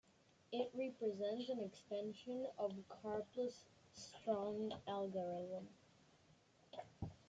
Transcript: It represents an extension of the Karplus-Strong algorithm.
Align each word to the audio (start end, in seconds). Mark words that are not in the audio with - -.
It 0.51 0.71
represents 0.73 1.47
an 1.49 1.59
extension 1.59 2.47
of 2.57 2.73
the 2.75 2.81
Karplus-Strong 3.03 4.73
algorithm. 4.87 5.67